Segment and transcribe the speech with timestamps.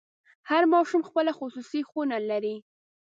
[0.49, 2.55] هر ماشوم خپله خصوصي خونه لري.